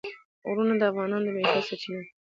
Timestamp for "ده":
2.05-2.09